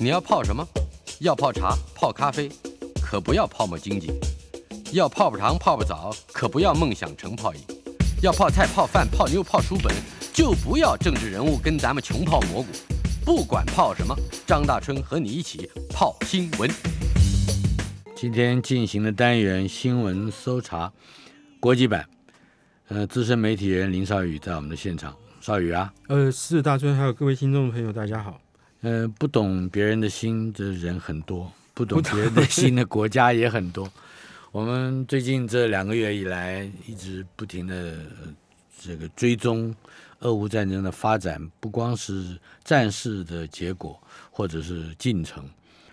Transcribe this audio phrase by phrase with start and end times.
[0.00, 0.64] 你要泡什么？
[1.18, 2.48] 要泡茶、泡咖啡，
[3.02, 4.12] 可不要泡沫经济；
[4.92, 7.60] 要泡泡糖、泡泡澡，可不要梦想成泡影；
[8.22, 9.92] 要泡菜、泡饭、泡妞、泡书本，
[10.32, 12.68] 就不要政治人物跟咱们穷泡蘑菇。
[13.24, 14.14] 不管泡什么，
[14.46, 16.70] 张大春和你一起泡新闻。
[18.14, 20.92] 今天进行的单元新闻搜查
[21.58, 22.08] 国际版，
[22.86, 25.12] 呃，资深媒体人林少宇在我们的现场。
[25.40, 28.40] 少宇啊，呃，是大春，还有各位听众朋友，大家好。
[28.80, 33.90] 呃，不懂别人的心的人很多，不懂别人的心的国家也很多。
[34.52, 37.98] 我们最近这两个月以来，一直不停的
[38.80, 39.74] 这个追踪
[40.20, 44.00] 俄乌战争的发展，不光是战事的结果
[44.30, 45.44] 或者是进程，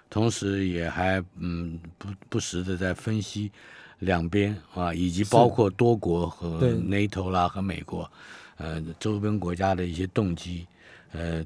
[0.07, 3.51] 同时也还嗯不不时的在分析
[3.97, 8.09] 两边啊，以及包括多国和 NATO 啦和美国
[8.57, 10.67] 呃周边国家的一些动机，
[11.13, 11.43] 呃。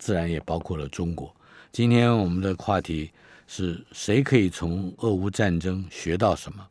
[0.00, 1.32] 自然也包括了中国。
[1.70, 3.08] 今天我们的话题
[3.46, 6.66] 是谁可以从俄乌战争学到什么？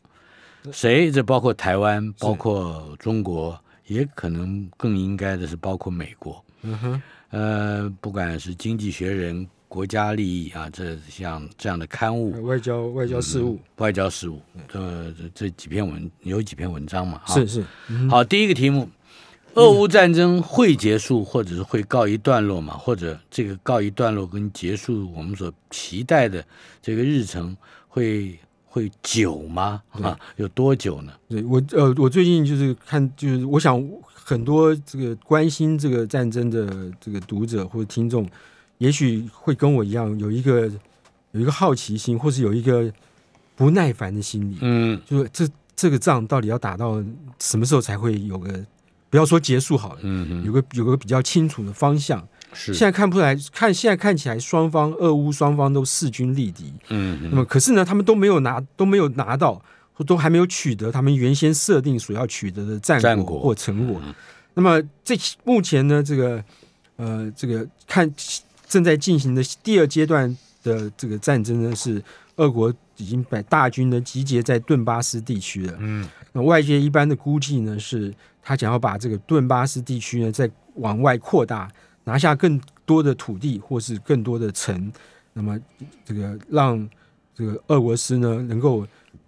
[0.73, 1.09] 谁？
[1.09, 6.43] 这包括台湾，包括中国，也可能更应该的是包括美国。
[6.63, 7.01] 嗯哼。
[7.29, 17.21] 呃，不管是《经济学人》、《国家利益》啊，这像这样的刊物，外交外交事务，外交事务，这这几篇文有几篇文章嘛？
[17.27, 17.63] 是是。
[18.09, 18.89] 好，第一个题目。
[19.55, 22.77] 俄乌战争会结束，或者是会告一段落嘛？
[22.77, 26.43] 或者这个告一段落跟结束，我们所期待的
[26.81, 29.81] 这个日程会会久吗？
[29.91, 31.11] 啊，有多久呢？
[31.27, 38.25] 对我呃，我最近就是看，就是我想很多这个关心这个战争的这个读者或者听众，
[38.77, 40.71] 也许会跟我一样有一个
[41.31, 42.89] 有一个好奇心，或是有一个
[43.55, 44.57] 不耐烦的心理。
[44.61, 47.03] 嗯，就是这这个仗到底要打到
[47.39, 48.63] 什么时候才会有个？
[49.09, 52.27] 不要说结束好了，嗯有个有个比较清楚的方向。
[52.51, 56.73] 是现在看不出来，看现在看起来，双方俄乌双方都势均力敌。
[56.87, 59.61] 嗯，那么可是呢，他们都没有拿都没有拿到，
[59.93, 64.01] 或都还没有取得他们原先设定所要取得的战果或成果。
[64.55, 66.43] 那么这目前呢，这个
[66.95, 68.11] 呃，这个看
[68.67, 72.03] 正在进行的第二阶段的这个战争呢，是
[72.37, 75.75] 俄国已经把大军呢集结在顿巴斯地区了。
[75.77, 78.11] 嗯，那外界一般的估计呢是。
[78.41, 81.71] 他想要把这个顿巴斯地区呢再往外扩大，
[82.05, 84.91] 拿下更多的土地或是更多的城，
[85.33, 85.59] 那么
[86.03, 86.89] 这个让
[87.35, 88.87] 这个俄罗斯呢能够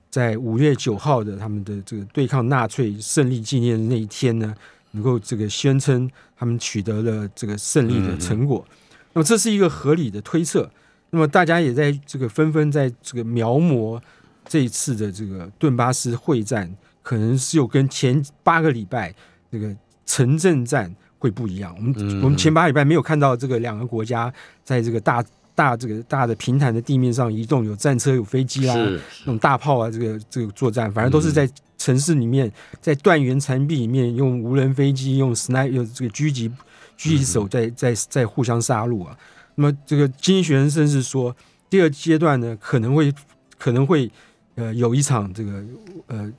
[0.10, 4.56] 在五月九号的他们的这个对抗纳粹胜利纪念的那一天呢，
[4.92, 8.66] 能够这个宣称他们取得了这个胜利的成果。
[9.14, 10.70] 那么这是一个合理的推测。
[11.12, 14.02] 那么大家也在这个纷纷在这个描摹
[14.46, 16.74] 这一次的这个顿巴斯会战。
[17.01, 19.13] 可能是有跟前八个礼拜
[19.51, 19.75] 这个
[20.06, 21.73] 城镇战会不一样。
[21.78, 24.31] 我们我们前八礼拜没有看到这个两个国家
[24.63, 25.23] 在这个大
[25.56, 36.50] 大这个大的平坦的地面上移动，有战车、有飞机啊，那种大炮啊，这个这个作战，反正都是在城市里面，在断垣残壁里面用无人飞机、用 sniper、用这个狙击
[36.97, 39.18] 狙击手在在在互相杀戮啊。
[39.56, 41.35] 那么这个经济学人甚至说，
[41.69, 43.13] 第二阶段呢可能会
[43.57, 44.09] 可能会
[44.56, 45.63] 呃有一场这个
[46.07, 46.31] 呃。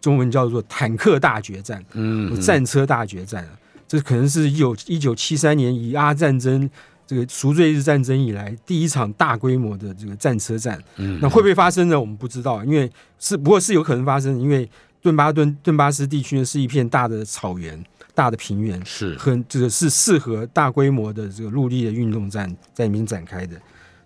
[0.00, 3.50] 中文叫做坦克大决战，嗯，战车大决战啊，
[3.88, 6.68] 这可能是一九一九七三年以阿战争
[7.06, 11.98] 这个赎罪日战争以来第一场大规模的这个战车战，嗯，那会不会发生呢？
[11.98, 14.68] 我们不知道，因为是不过是有可能发生，因为
[15.00, 17.82] 顿巴顿顿巴斯地区呢是一片大的草原、
[18.14, 23.56] 大的平原，是很这个是适合大规模的这个陆地的运动战在里面展开的。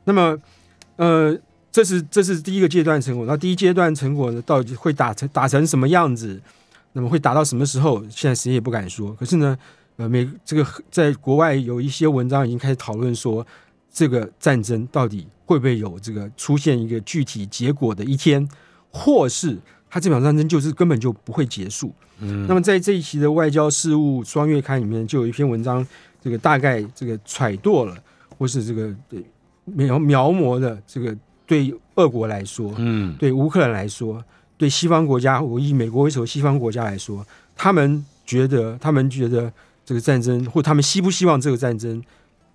[0.05, 0.39] 那么，
[0.97, 1.39] 呃。
[1.73, 6.41] 这是这是第一个阶段成果，那第一阶段成果呢，到底会打成打成什么样子？
[6.93, 8.03] 那么会打到什么时候？
[8.11, 9.15] 现在谁也不敢说。
[9.15, 9.57] 可是呢，
[9.97, 13.47] 呃，美这个在国外有一些文章已经开始讨论说，
[13.93, 18.49] 这个战争到底会不会有这个出现一个具体结果的一天，
[18.91, 19.57] 或是
[19.89, 21.95] 它这场战争就是根本就不会结束？
[22.19, 22.45] 嗯。
[22.49, 25.87] 那么在这一期的外交事务双月刊里面，就有一篇文章，
[26.21, 27.97] 这个大概这个揣度了，
[28.37, 28.93] 或是这个
[29.65, 31.17] 描描摹的这个。
[31.51, 34.25] 对俄国来说，嗯，对乌克兰来说，
[34.57, 37.27] 对西方国家，我以美国为首，西方国家来说，
[37.57, 39.53] 他们觉得，他们觉得
[39.85, 42.01] 这个战争，或他们希不希望这个战争，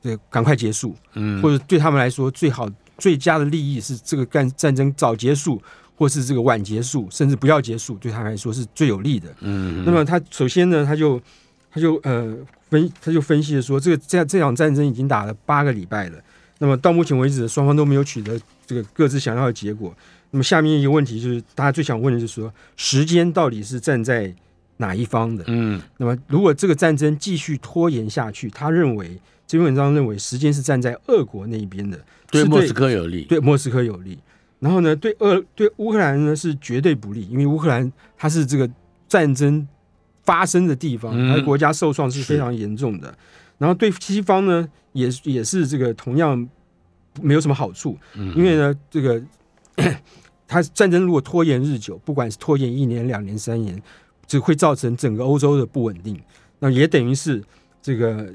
[0.01, 5.61] 对，赶快结束，嗯，或者对他们来说，最好最佳的利益是这个战战争早结束，
[5.97, 9.83] 或是这个晚结束，甚至不要结束，对他来说是最有利的，嗯。
[9.85, 11.21] 那么他首先呢，他就
[11.69, 12.33] 他就呃
[12.69, 16.17] 分他就分析了说，这个这这场战争已经打了八个礼拜了，
[16.59, 18.39] 那么到目前为止，双方都没有取得。
[18.65, 19.95] 这个各自想要的结果。
[20.31, 24.33] 那么下面一个问题就是，大家最想问的就是说，时间到底是站在
[24.77, 25.43] 哪一方的？
[25.47, 25.81] 嗯。
[25.97, 29.17] 那么如果这个战争继续拖延下去，他认为
[29.47, 31.97] 这篇文章认为时间是站在俄国那一边的，
[32.29, 34.17] 对莫斯科有利，对莫斯科有利。
[34.59, 38.69] 然后呢，对俄对乌克兰呢是绝对不利，因为乌克兰它是这个
[39.07, 39.65] 战争
[40.23, 43.15] 发生的地方，它的国家受创是非常严重的。
[43.57, 46.49] 然后对西方呢，也也是这个同样
[47.21, 49.21] 没有什么好处，因为呢，这个
[50.47, 53.81] 它战争如果拖延日久，不管是拖延一年、两年、三年，
[54.27, 56.19] 只会造成整个欧洲的不稳定。
[56.59, 57.43] 那也等于是
[57.81, 58.33] 这个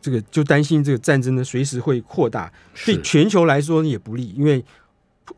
[0.00, 2.52] 这个就担心这个战争呢随时会扩大，
[2.84, 4.64] 对全球来说也不利，因为。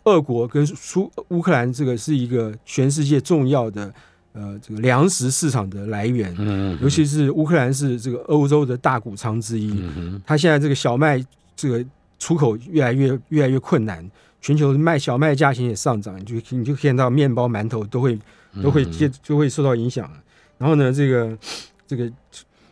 [0.04, 3.94] 俄国跟苏乌克兰这个是一个全世界重要的
[4.32, 11.22] 呃这个粮食市场的来源，嗯，尤其是乌克兰是这个欧洲的大谷仓之一，嗯它现在这个小麦
[11.54, 11.84] 这个
[12.18, 14.08] 出口越来越越来越困难，
[14.40, 18.18] 全球卖小麦价钱也上涨，就你就看到面包、馒头都会
[18.62, 20.10] 都会接就会受到影响。
[20.58, 21.36] 然后呢，这个
[21.86, 22.10] 这个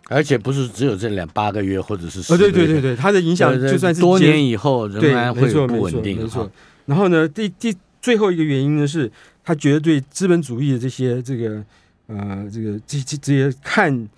[0.08, 6.50] 而且不是只有这两八个月或者是哦，对对对对，它的影响就算是多年以后仍然会不稳定，没错。
[6.86, 9.10] 然后呢，第第最后一个原因呢，是
[9.44, 11.64] 他觉得对资本主义的这些这个
[12.06, 14.08] 呃这个这这这些看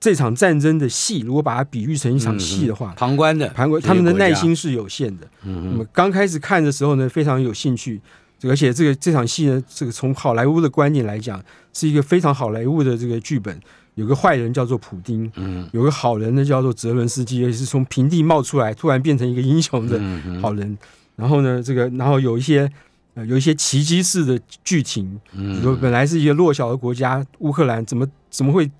[0.00, 5.26] 这场战争的戏，如果把它比喻成一场戏的话，旁观的旁观，他们的耐心是有限的。
[5.44, 8.00] 嗯那么刚开始看的时候呢，非常有兴趣，
[8.44, 11.40] 而且这个这场戏呢，这个从好莱坞的观点来讲，
[11.74, 13.60] 是一个非常好莱坞的这个剧本。
[13.96, 20.00] 有个坏人叫做普丁，嗯，有个好人呢叫做泽伦斯基，也是从平地冒出来，突然变成一个英雄的
[20.40, 20.78] 好人。
[21.16, 22.70] 然后呢，这个然后有一些
[23.12, 28.70] 呃有一些奇迹式的剧情，嗯，说本来是一个弱小的国家乌克兰，怎么怎么会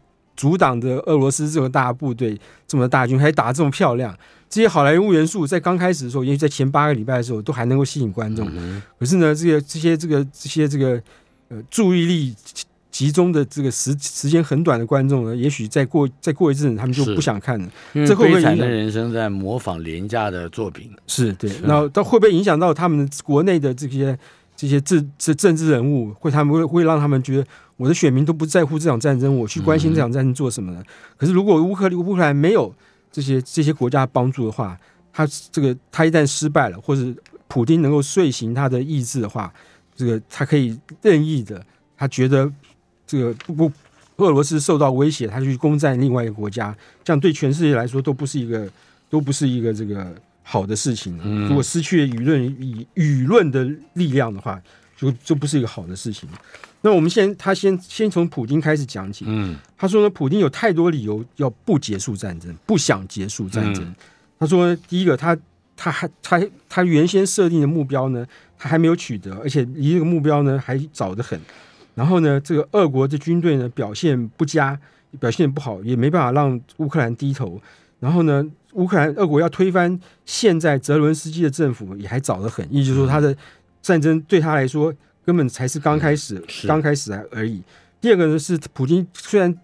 [0.40, 4.16] 阻挡着俄罗斯这么大部队这么大军，还打这么漂亮？
[4.48, 8.50] 这些好莱坞元素在刚开始的时候，也许在前八个礼拜的时候都还能够吸引观众，
[8.98, 11.02] 可是呢，这些这些这个这些这个
[11.48, 12.34] 呃注意力。
[12.90, 17.69] 集中的这个时时间很短的观众呢，也许再过再过一阵，他们就不想看了。
[17.94, 20.90] 这会不会影响人生在模仿廉价的作品？
[21.06, 24.19] 是对，那到会不会影响到他们国内的这些
[24.56, 26.12] 这些政这政治人物？
[26.14, 27.46] 会他们会会让他们觉得
[27.81, 30.85] 我的选民都不在乎这场战争，我去关心这场战争做什么呢？
[31.17, 32.71] 可是如果乌克乌克兰没有
[33.11, 34.79] 这些这些国家帮助的话，
[35.11, 37.03] 他这个他一旦失败了，或者
[37.49, 39.50] 普京能够遂行他的意志的话，
[39.97, 41.65] 这个他可以任意的，
[41.97, 42.53] 他觉得。
[43.06, 43.73] 这个不不，
[44.25, 46.73] 俄罗斯受到威胁，他去攻占另外一个国家，
[47.03, 48.71] 这样对全世界来说都不是一个
[49.09, 51.19] 都不是一个这个好的事情。
[51.49, 54.62] 如果失去了舆论舆舆论的力量的话，
[54.97, 56.29] 就就不是一个好的事情。
[56.82, 59.25] 那我们先他先先从普京开始讲起。
[59.29, 63.94] 嗯，他说呢，普京有太多理由要不结束战争，不想结束战争。
[64.38, 65.37] 他说，第一个，他
[65.77, 68.27] 他还他他原先设定的目标呢，
[68.59, 71.38] 他还没有取得，而且离这个目标呢还早得很。
[71.94, 74.79] 然后呢，这个俄国的军队呢表现不佳，
[75.19, 77.61] 表现不好，也没办法让乌克兰低头。
[77.99, 78.43] 然后呢，
[78.73, 83.37] 乌克兰俄国要推翻现在泽伦斯基的政府也还早得很，也就是说，他的
[83.82, 84.94] 战争对他来说
[85.25, 87.62] 根本才是刚开始，刚开始而已。
[88.00, 89.55] 第二个呢是普京，虽然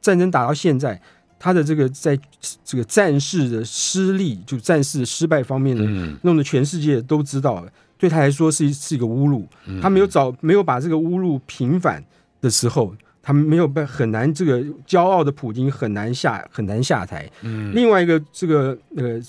[0.00, 1.00] 战争打到现在，
[1.38, 2.18] 他的这个在
[2.64, 7.72] 这个战事的失利，就战事的失败方面呢，弄得全世界都知道了。
[7.96, 9.44] 对他来说是是一个侮辱，
[9.82, 12.04] 他没有找没有把这个侮辱平反
[12.40, 17.28] 的时候，他没有被很难这个骄傲的普京很难下很难下台。
[17.42, 19.20] 嗯，另外一个这个呃，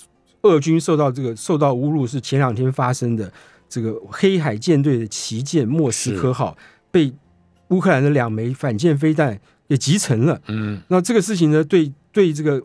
[0.42, 3.32] 俄军受到这个受到侮辱是前两天发生的，
[3.70, 6.54] 这个黑海舰队的旗舰莫斯科号
[6.90, 7.10] 被
[7.68, 10.38] 乌克兰的两枚反舰飞弹给击沉了。
[10.48, 12.62] 嗯，那这个事情呢，对对这个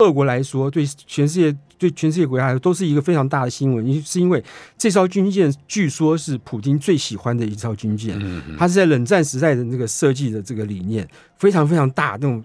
[0.00, 1.56] 俄国来说，对全世界。
[1.78, 4.42] 对全世界国家来说都是一个非常大的新闻，因是因为
[4.76, 12.44] 这艘军舰据说是普京最喜欢的一艘军舰，嗯它是在冷战时代的那个设计的这个理念，非常非常大，那种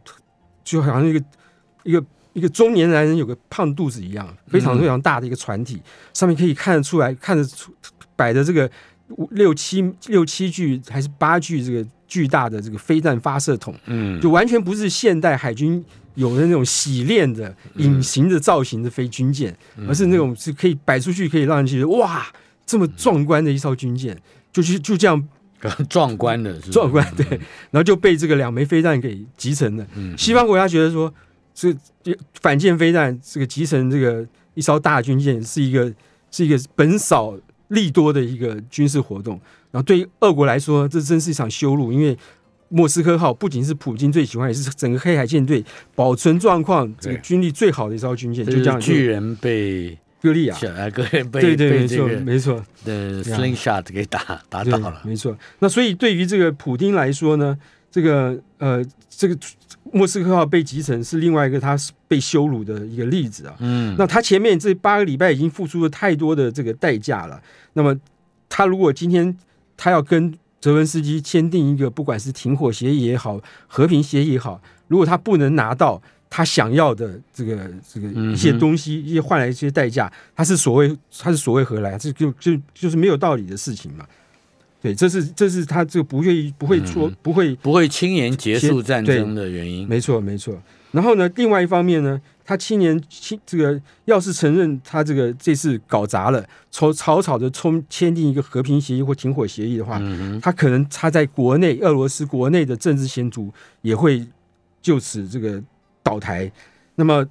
[0.63, 1.25] 就好像一个
[1.81, 5.81] 一个一个中年男人有个胖肚子一样，非常非常大的一个船体，
[6.13, 7.73] 上面可以看得出来，看得出
[8.15, 8.69] 摆的这个
[9.31, 15.83] 六七六七具还是八具这个巨大的这个飞弹发射筒，嗯，就完全不是现代海军。
[16.15, 19.51] 有的那种洗练的隐形的造型的飞军舰，
[19.87, 22.23] 而是那种是可以摆出去，可以让人觉得哇，
[22.67, 24.15] 这么壮观的一艘军舰，
[24.51, 25.27] 就是就这样
[25.89, 27.25] 壮观的，壮观对，
[27.71, 29.83] 然后就被这个两枚飞弹给集成了。
[30.15, 31.11] 西方国家觉得说，
[31.55, 31.75] 这
[32.39, 35.91] 反舰飞弹这个集成这个一艘大军舰是一个
[36.29, 37.35] 是一个本少
[37.73, 39.39] 利多的一个军事活动，
[39.71, 42.17] 然后对于俄国来说，这真是一场羞辱，因为。
[42.75, 45.63] 莫斯科号不仅是普京最喜欢，也是整个黑海舰队
[45.93, 48.43] 保存状况这个军力最好的一艘军舰。
[48.43, 50.57] 就这样，巨人被歌利亚，
[50.89, 54.99] 歌人被对对没错没错的 slingshot 给打打倒了。
[55.05, 55.37] 没错。
[55.59, 57.55] 那所以对于这个普京来说呢，
[57.93, 59.37] 这个呃，这个
[59.91, 63.55] 莫斯科号被击沉是另外一个他被羞辱的一个例子啊。
[63.59, 67.39] 嗯，那他前面这八个礼拜已经付出了太多的这个代价了。
[67.73, 67.95] 那么
[68.49, 69.37] 他如果今天
[69.77, 81.95] 他要跟泽文斯基签订一个不管是停火协议也好，和平协议也好，如果他不能拿到他想要的这个这个一些东西，一些换来一些代价，他是所谓他是所谓何来？
[81.99, 84.03] 这就就就是没有道理的事情嘛。
[84.83, 89.87] 对，这是这是他这个不愿意不会说不会不会轻言结束战争的原因。
[89.87, 90.61] 没错，没错。
[90.91, 100.01] 然后呢，另外一方面呢，他青年轻这个要是承认他这个这次搞砸了，草草草的冲签订一个和平协议或停火协议的话，
[100.41, 103.49] 他可能他在国内俄罗斯国内的政治前途
[103.83, 104.27] 也会
[104.81, 105.63] 就此这个
[106.03, 106.51] 倒台。
[106.95, 107.25] 那么。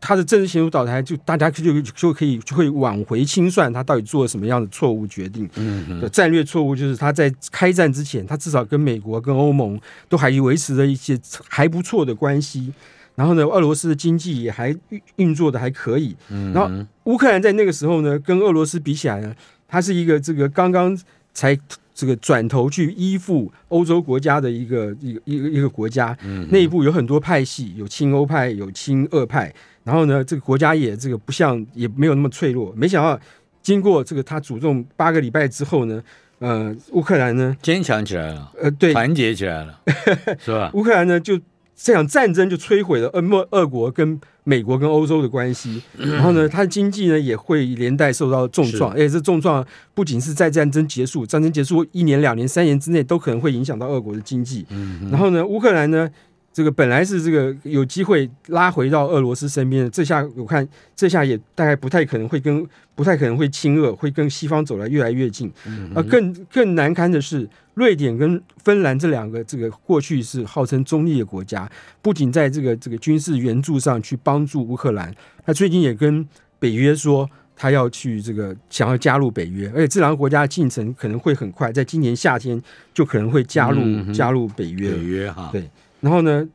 [0.00, 5.48] 他的政治前途倒台，就大家就就可以就会往回清算他到底做了什么样的错误决定。
[5.56, 9.78] 嗯战略错误就是他在开战之前，他至少跟美国、跟欧盟
[10.08, 12.72] 都还维持着一些还不错的关系。
[13.16, 16.14] 然后呢，俄罗斯的经济也还运运作的还可以。
[16.30, 19.34] 嗯然后乌克兰在那个时候呢，跟俄罗斯比起来呢，
[19.66, 20.96] 它是一个这个刚刚
[21.34, 21.58] 才
[21.92, 26.16] 这个转头去依附欧洲国家的一个一个一个一个国家。
[26.22, 29.52] 嗯内部有很多派系，有亲欧派，有亲俄派。
[29.88, 32.70] 然后呢，这个国家也这个不像，也没有那么脆弱。
[32.76, 33.18] 没想到，
[33.62, 36.02] 经过这个他主动八个礼拜之后呢，
[36.40, 39.80] 呃，乌克兰呢坚强起来了，呃，对，团结起来了，
[40.44, 40.70] 是吧？
[40.74, 41.40] 乌克兰呢，就
[41.74, 45.82] 这场战争就摧毁了俄莫俄国跟美国跟欧洲的关系。
[45.96, 48.92] 然后呢，它的经济呢也会连带受到重创。
[48.92, 54.66] 而且这重创不仅是在战争结束，战争结束一年、两年、三年之内都可能会影响到俄国的经济。
[54.68, 56.10] 嗯然后呢，乌克兰呢？
[56.52, 65.52] 这个本来是这个有机会拉回到俄罗斯身边的，这下我看这下也大概不太可能会跟不太可能会亲俄，会跟西方走来越来越近。
[65.94, 71.70] 而更更难堪的是，瑞典跟芬兰这两个这个过去是号称中立的国家，
[72.02, 75.14] 不仅在这个这个军事援助上去帮助乌克兰，
[75.46, 76.26] 他最近也跟
[76.58, 82.60] 北约说他要去这个想要加入北约，而且这两个国家进程可能会很快，在今年夏天
[82.92, 84.90] 就可能会加入加入北约。
[84.90, 85.70] 北约哈，对。
[86.00, 86.46] 然后呢，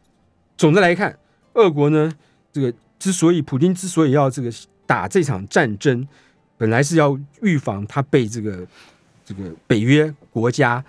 [0.57, 1.17] 总的来看，
[1.53, 2.11] 俄国呢，
[2.51, 4.49] 这个之所以普京之所以要这个
[4.85, 6.07] 打这场战争，
[6.57, 8.65] 本来是要预防他被这个
[9.25, 10.81] 这个北约国家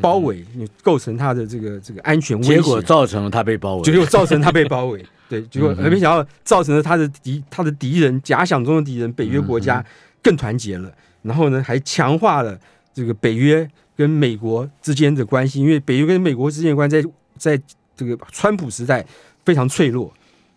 [0.00, 0.44] 包围，
[0.82, 2.56] 构成他的这个这个安全威胁。
[2.56, 5.04] 结果造成了他被包围，结果造成他被包围。
[5.30, 9.84] 对，结果没想到造成了他的敌他的敌人假想中的敌人北约国家
[10.20, 12.58] 更团结了，然后呢，还强化了
[12.92, 17.08] 这个北约跟美国之间的关系，因为北约跟美国之间的关系在
[17.56, 17.62] 在。
[18.00, 19.04] 这个川普时代
[19.44, 20.10] 非常脆弱，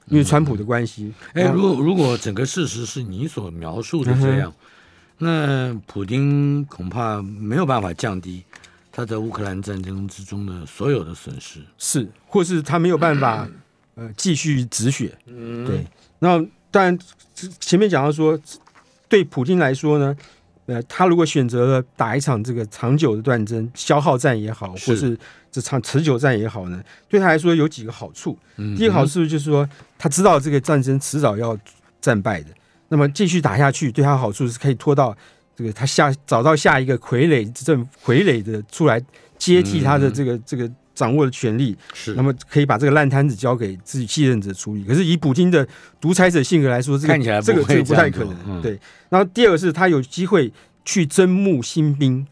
[0.07, 1.13] 因为川普的关系。
[1.33, 4.53] 哎，如果如果整个事实是你所描述的这样，
[5.17, 8.41] 那普京恐怕没有办法降低
[8.93, 13.45] 他在乌克兰战争之中的所有的损失，是，或是他没有办法
[13.95, 15.13] 呃继续止血。
[15.25, 15.85] 嗯，对。
[16.19, 16.97] 那当然，
[17.59, 18.39] 前面讲到说，
[19.09, 20.15] 对普京来说呢。
[20.65, 25.17] 呃，他如果选择了打一场这个长久的战争，消耗战也好，或是
[25.51, 28.37] 这场持久战也好呢，对他来说有几个好处。
[28.55, 29.67] 第一个好处就是说，
[29.97, 31.57] 他知道这个战争迟早要
[31.99, 32.47] 战败的，
[32.89, 35.15] 那么继续打下去，对他好处是可以拖到
[35.55, 39.01] 这个他下找到下一个傀儡政傀儡的出来
[39.37, 40.69] 接替他的这个这个。
[40.95, 44.83] 掌握的权力是，那么可以把这个烂摊子交给自己继任者处理。
[44.83, 45.67] 可是以普京的
[45.99, 48.61] 独裁者性格来说，这个这个这个不太可能。
[48.61, 48.79] 对。
[49.09, 50.51] 然后第二个是他有机会
[50.85, 52.25] 去征募新兵，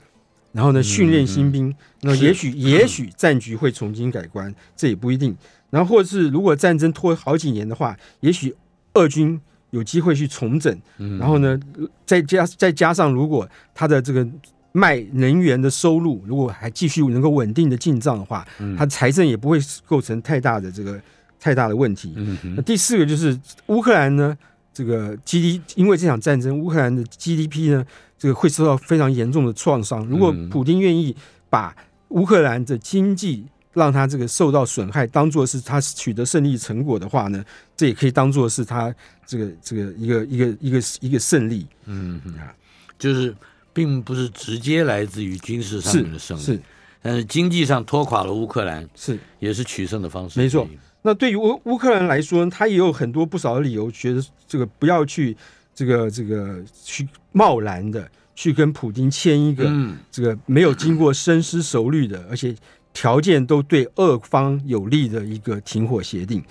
[0.51, 5.36] 然后呢训练新兵，那也许也许战局会重新改观，这也不一定。
[5.70, 8.56] 然后或者是如果战争拖好几年的话，也许
[8.94, 9.39] 俄军
[9.72, 10.80] 有机会去重整。
[11.20, 11.60] 然后呢，
[12.06, 14.27] 再加再加上如果他的这个。
[14.74, 18.48] 卖能源的收入，如果还继续能够稳定的进账的话，
[18.78, 20.98] 它财政也不会构成太大的这个
[21.40, 22.13] 太大的问题。
[22.56, 23.38] 那第四个就是
[23.68, 24.38] 乌克兰呢，
[24.74, 27.86] 这个 G D 因为这场战争，乌克兰的 G D P 呢，
[28.18, 30.06] 这个会受到非常严重的创伤。
[30.06, 31.13] 如果普京愿意
[31.50, 31.75] 把
[32.10, 37.44] 乌克兰的经济让他这个受到损害，当做是他取得胜利成果的话呢，
[37.75, 38.94] 这也可以当做是他
[39.25, 41.68] 这个这个一个一个一个一个胜利。
[41.88, 42.56] 嗯啊，
[42.98, 43.36] 就是。
[43.74, 46.60] 并不是直接来自于军事上面的胜利，是，
[47.01, 50.40] 但是经济上拖垮了乌克兰，是，也是取胜的方式。
[50.40, 50.68] 没错。
[51.04, 55.36] 那对于乌乌克兰来说，他也有很多不少的理由，觉得这个不要去
[55.74, 59.68] 这个这个去贸然的去跟普京签一个
[60.12, 62.56] 这个没有经过深思熟虑的，而且
[62.94, 66.44] 条件都对俄方有利的一个停火协定。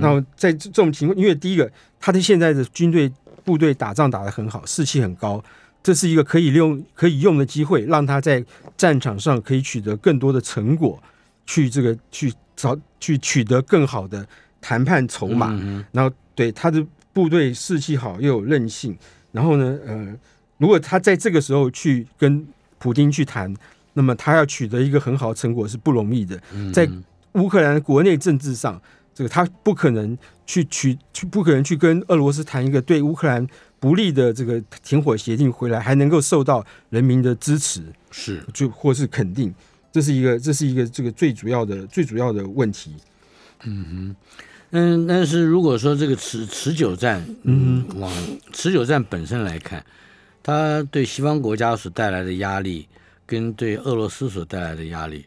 [0.00, 3.10] 那在这种情况，因为第一个，他的现在的军队
[3.42, 5.42] 部队打仗打得很好，士气很高。
[5.88, 8.44] 这是一个可以利用可以用的机会，让他在
[8.76, 11.02] 战场上可以取得更多的成果，
[11.46, 14.28] 去这个去找去取得更好的
[14.60, 15.58] 谈判筹码，
[15.90, 18.94] 然后对他的部队士气好又有韧性，
[19.32, 20.14] 然后呢，呃，
[20.58, 22.46] 如果他在这个时候去跟
[22.78, 23.50] 普京去谈，
[23.94, 26.38] 那么他要取得一个很好的成果是不容易的，
[26.70, 26.86] 在
[27.32, 28.78] 乌克兰国内政治上，
[29.14, 33.46] 这个他不可能去取去不可能去跟俄罗斯谈一个对乌克兰
[33.80, 39.54] 不利的这个停火协定回来，还能够受到人民的支持，是就或是肯定。
[39.90, 42.94] 这是一个，这是一个这个最主要的、最主要的问题。
[43.64, 44.16] 嗯哼，
[44.70, 48.12] 嗯，但是如果说这个持持久战，嗯，往
[48.52, 49.84] 持久战本身来看，
[50.42, 52.86] 它对西方国家所带来的压力，
[53.26, 55.24] 跟对俄罗斯所带来的压力，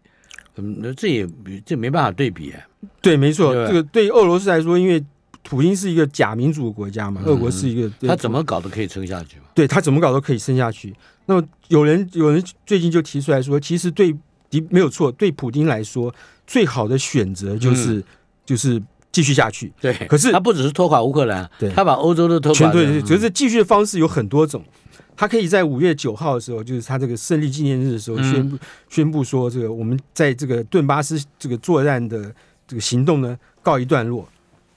[0.56, 1.28] 嗯，那这也
[1.66, 2.54] 这没办法对比。
[3.02, 5.04] 对，没错，这个对俄罗斯来说，因为
[5.44, 9.44] 普京是一个假民主国家嘛，俄国是一个，他怎么搞都可以撑下去嘛。
[9.54, 10.96] 对他怎么搞都可以撑下去。
[11.26, 14.16] 那么有人有人最近就提出来说，其实对。
[14.52, 16.14] 的没有错，对普京来说，
[16.46, 18.04] 最好的选择就是
[18.46, 19.72] 就是继续下去。
[19.80, 22.70] 对，可是他不只是拖垮乌克兰，对，他把欧洲都拖垮。
[22.70, 24.62] 对，可是继续的方式有很多种。
[25.16, 28.58] 他可以在五月九号的时候，就是他这个胜利纪念日的时候，宣布
[28.90, 32.30] 宣布说，这个我们在这个顿巴斯这个作战的
[32.68, 34.28] 这个行动呢告一段落，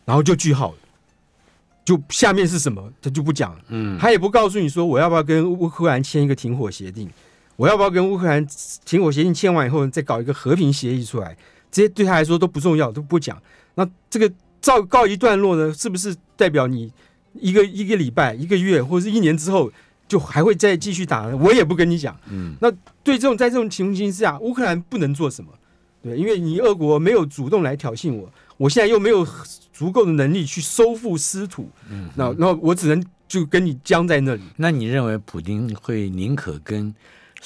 [0.04, 0.78] 然后就句号了。
[1.84, 3.61] 就下面是什么，他就不讲了。
[3.68, 7.08] 嗯，他也不告诉你说，我要不要跟乌克兰签一个停火协定。
[7.56, 8.44] 我要不要跟乌克兰
[8.84, 11.37] 停火协定签完以后，再搞一个和平协议出来？
[11.70, 13.40] 这些对他来说都不重要，都不讲。
[13.75, 14.32] 那这个
[14.62, 15.75] 照告一段落呢？
[15.75, 16.90] 是不是代表你
[17.34, 19.70] 一个一个礼拜、一个月或者是一年之后
[20.08, 21.26] 就还会再继续打？
[21.37, 22.16] 我也不跟你讲。
[22.30, 22.54] 嗯。
[22.61, 22.70] 那
[23.02, 25.50] 对这种在这种情形之下，乌克兰不能做什么？
[26.02, 29.26] 对，因为你俄国没有主动来挑衅我，我现在又没有
[29.73, 31.70] 足够的能力去收复失土。
[31.90, 32.08] 嗯。
[32.14, 34.42] 那那我只能就跟你僵在那里。
[34.56, 36.94] 那你认为普京会宁可跟？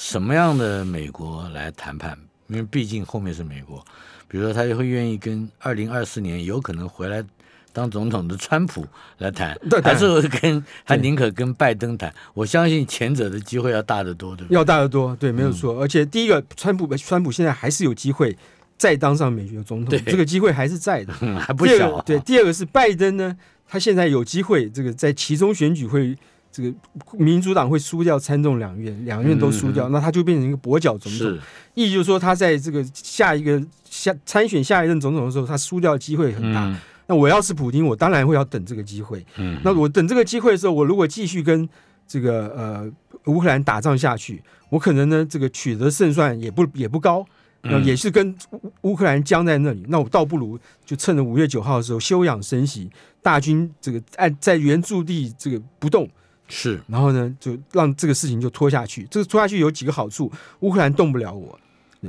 [0.00, 2.16] 什么样的美国来谈判？
[2.46, 3.84] 因为毕竟后面是美国，
[4.28, 7.20] 比如说他就会愿意跟二零二四年有可能回来
[7.72, 8.86] 当总统的川普
[9.18, 12.14] 来谈，对还是跟他宁可跟拜登谈？
[12.32, 15.80] 我相信前者的机会要大得多，对要大得多，对，没有错。
[15.80, 18.38] 而且第一个，川普川普现在还是有机会
[18.78, 22.00] 再当上美国总统，这个机会还是在的， 还不小。
[22.02, 23.36] 对，第二个是拜登呢，
[23.66, 26.16] 他现在有机会，这个在其中选举会。
[26.50, 26.74] 这个
[27.18, 31.38] 民主党会输掉参众两院，两院都输掉，那他就变成一个跛脚总统。
[31.74, 36.74] 意思就是说，他在这个下一个下参选下一任总统的时候，他输掉机会很大。
[37.06, 39.24] 那我要是普京，我当然会要等这个机会。
[39.36, 41.68] 嗯，那我等这个机会的时候，我如果继续跟
[42.08, 42.90] 这个呃
[43.26, 47.24] 乌克兰打仗下去，我可能呢这个取得胜算也不也不高，
[47.62, 48.34] 那也是跟
[48.82, 49.84] 乌克兰僵在那里。
[49.88, 52.90] 那我倒不如就趁着五月九号的时候休养生息，
[53.20, 56.08] 大军这个按在原驻地这个不动。
[56.48, 59.06] 是，然后呢，就让这个事情就拖下去。
[59.10, 61.58] 这个拖下去有几个好处：乌克兰动不了我，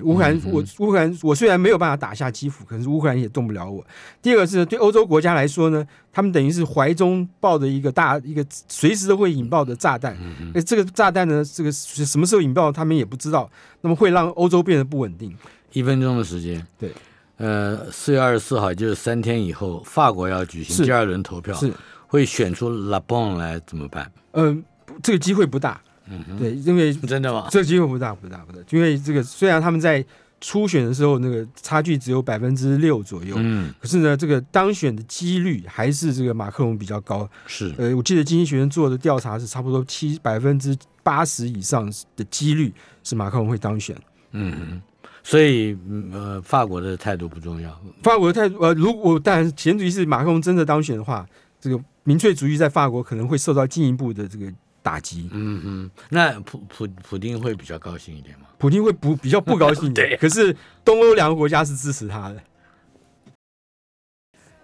[0.03, 3.83] 乌克兰我乌克兰我虽然没有办法打下基辅，可是乌克兰也动不了我。
[4.21, 10.15] 第二个是对欧洲国家来说呢，他们等于是怀中抱着一个大一个随时都会引爆的炸弹。
[10.53, 13.49] 那，这个炸弹呢，这个什么时候引爆，他们也不知道。
[13.81, 15.35] 那么会让欧洲变得不稳定。
[15.71, 16.91] 一分钟的时间，对，
[17.37, 21.71] 呃，四月二十四号就是三天以后，法国要举行第二轮投票，是
[22.07, 24.11] 会选出拉邦来怎么办？
[24.33, 24.63] 嗯，
[25.01, 25.81] 这个机会不大。
[26.09, 27.47] 嗯，对，因为真的吗？
[27.51, 28.59] 这个机会不大，不大，不大。
[28.71, 30.03] 因为这个虽然他们在
[30.41, 37.29] 初选的时候那个差距只有百分之六左右，嗯，可是呢，这个当选的几率还是这个马克龙比较高。
[37.45, 43.95] 是，呃，我记得经济学院做的调查是差不多七百分之八十以上的几率是马克龙会当选。
[44.31, 44.81] 嗯，
[45.23, 45.77] 所以
[46.11, 47.69] 呃，法国的态度不重要。
[48.01, 51.25] 法国的态度，呃，如果当然前提是马克龙真的当选的话，
[51.61, 51.79] 这个。
[52.05, 55.29] 民粹主义在法国可能会受到进一步的这个打击。
[55.31, 58.47] 嗯嗯，那普普普丁会比较高兴一点吗？
[58.57, 62.41] 普丁会不比较不高兴 对，可是东欧两个国家是支持他的。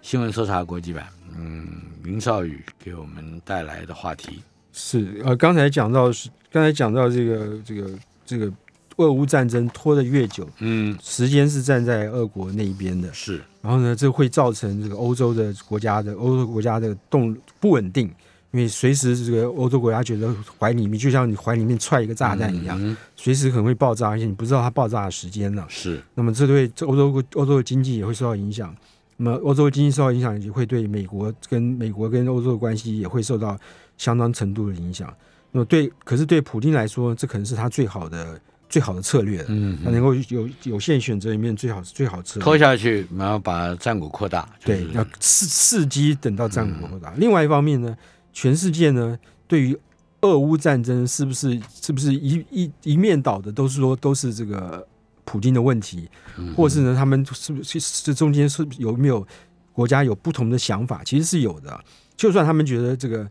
[0.02, 1.66] 新闻搜查国际版，嗯，
[2.02, 7.90] 林少宇给我们带来的话题是呃，刚才讲到是刚才讲到这个这个
[8.24, 8.52] 这个。
[8.98, 13.42] 俄乌战争拖得越久，嗯，时间是站在俄国那一边的，是。
[13.60, 18.10] 然后呢，这会造成这个欧洲的国家的欧洲国家的动不稳定，
[18.56, 25.62] 因为随时这个欧洲国家觉得怀里面就像你怀里面揣一个炸弹一样，随时可能会爆炸，而且你不知道它爆炸的时间呢。
[25.68, 26.02] 是。
[26.14, 28.74] 那么这对欧洲欧洲的经济也会受到影响。
[29.18, 33.58] 那么欧洲的经济受到影响，也会对美国跟美国跟欧洲的关系也会受到
[33.98, 35.12] 相当程度的影响。
[35.52, 38.40] 那么对，可是对普京来说，这可能是他最好的。
[38.68, 47.14] 最好的策略，嗯，他能够有有限选择里面最好是最好策略，拖下去，然后把战果扩大，对，要伺伺机等到战果扩大。
[47.16, 47.96] 另外一方面呢，
[48.36, 49.18] 全世界呢
[49.48, 49.74] 对于
[50.20, 54.86] 俄乌战争是不是是不是一一一面倒的，都是说都是这个
[55.24, 56.06] 普京的问题，
[56.54, 59.26] 或是呢他们是不是这中间是有没有
[59.72, 61.02] 国家有不同的想法？
[61.02, 61.82] 其实是有的。
[62.14, 63.26] 就算他们觉得这个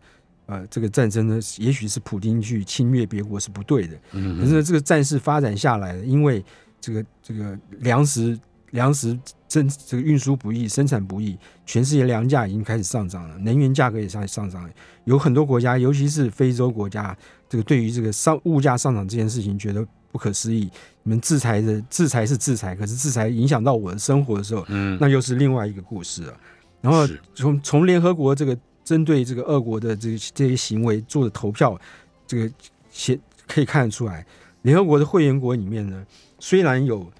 [0.47, 6.43] 呃这个战争呢，也许是普京去侵略别国是不对的，可是呢这个战事发展下来，因为
[6.81, 8.39] 这个这个粮食
[8.71, 9.17] 粮食
[9.49, 14.69] 生这个运输不易，生产不易，全世界粮价已经开始上涨了，能源价格也上上涨了。
[15.05, 17.17] 有很多国家，尤其是非洲国家，
[17.49, 20.69] 这个对于这个上物价上涨这件事情觉得不可思议。
[21.03, 26.37] 你们制裁的制裁是制裁，可是制裁影响到我的生活的时候，嗯，那又是另外一个故事了。
[26.81, 31.79] 然后从从联合国这个针对这个俄国的这个这些行为做的投票，
[32.27, 32.51] 这个
[32.91, 34.25] 显可以看得出来，
[34.63, 36.05] 联合国的会员国里面呢，
[36.39, 37.11] 虽然有。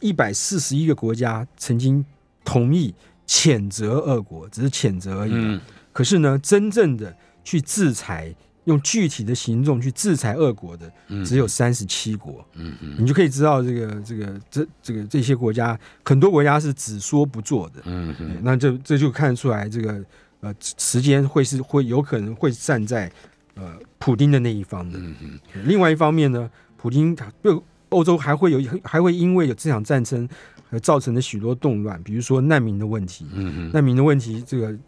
[0.00, 2.02] 一百四十一个国家曾经
[2.42, 2.94] 同意
[3.26, 5.32] 谴责俄国，只是谴责而已。
[5.34, 5.60] 嗯。
[5.98, 8.32] 可是呢，真正的去制裁，
[8.66, 10.88] 用具体的行动去制裁俄国的，
[11.26, 12.46] 只有三十七国。
[12.54, 12.94] 嗯嗯。
[12.96, 17.82] 你就可以知道，这个这个这这个这些国家，很多国家是只说不做的。
[17.86, 18.36] 嗯嗯。
[18.44, 20.00] 那这这就看出来，这个
[20.38, 23.10] 呃时间会是会有可能会站在
[23.56, 24.96] 呃普丁的那一方的。
[25.00, 25.40] 嗯嗯。
[25.64, 27.60] 另外一方面呢，普丁他又。
[27.90, 30.28] 欧洲还会有还会因为有这场战争
[30.68, 33.24] 而造成的许多动乱，比如说难民的问题。
[33.32, 34.78] 嗯难民的问题，这个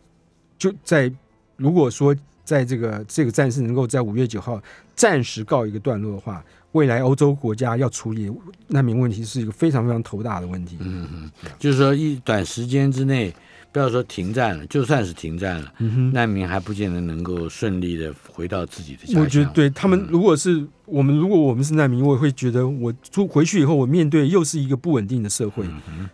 [0.60, 1.12] 就在
[1.56, 4.62] 如果说在这个这个战事能够在五月九号
[4.94, 8.30] 暂时告一个段落的话，未来欧洲国家要处理
[8.68, 10.76] 难民问题是一个非常非常头大的问题。
[10.78, 13.34] 嗯嗯，就是说一短时间之内。
[13.72, 15.72] 不要说停战了，就算是停战了，
[16.12, 19.22] 难民还不见得能够顺利的回到自己的家乡。
[19.22, 25.64] 我觉得，对他们，如果是我们，如果我们是难民，我会觉得，我出回去以后，我面对又是一个不稳定的社会，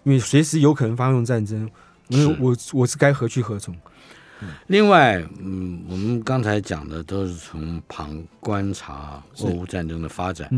[0.05, 1.67] 因为随时有可能发动战争，
[2.09, 3.75] 因为我我是该何去何从？
[4.67, 10.51] 另外，嗯，我们刚才讲的都是从旁观察俄乌战争的发展，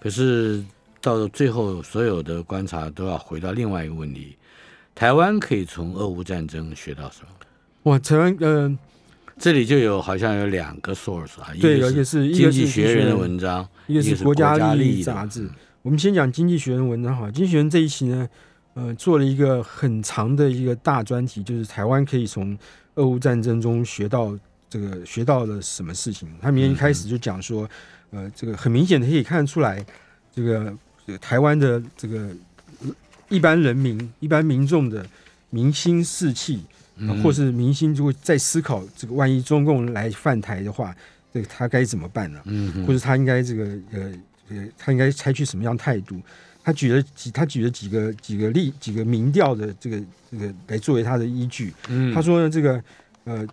[0.00, 0.64] 可是
[1.00, 4.36] 到最后，所有的观察都要回到另外一个问题。
[4.94, 7.28] 台湾可以从俄乌战争学到什么？
[7.84, 8.78] 哇，台湾，嗯，
[9.38, 15.48] 这里就有好像有两个 source 啊，对，一个是经济学人的文章，一个是国家利益杂志。
[15.82, 18.28] 我们先讲经济学人文章哈，经济学人这一期呢，
[18.74, 22.58] 呃，做了一个很长的一个大专题，就是台湾可以从
[22.96, 26.28] 俄乌战争中学到这个学到了什么事情。
[26.42, 27.66] 他明一开始就讲说，
[28.10, 29.82] 呃，这个很明显的可以看出来，
[30.34, 30.76] 这个
[31.20, 32.30] 台湾的这个。
[33.28, 35.04] 一般人民、一般民众的
[35.50, 36.62] 民心士气，
[37.24, 40.94] 或是民心就会在思考：这个万一中共来犯台的话，
[41.34, 42.40] 这个他该怎么办呢？
[42.44, 44.12] 嗯，或者他应该这个呃
[44.50, 46.22] 呃，他应该采取什么样态度？
[46.66, 51.72] 他举了几，他举了几个几个例，几个民调的这个这个来作为他的依据。
[51.88, 52.82] 嗯，他说呢，这个
[53.22, 53.46] 呃，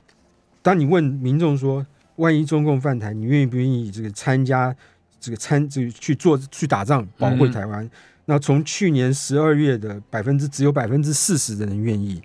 [0.63, 4.75] 当你问民众说，万一中共犯台，你愿意不愿意这个参加
[5.19, 7.87] 这个参这个去做去打仗保卫台湾？
[8.25, 12.19] 那从去年十二月的百分之只有百分之四十的人愿意，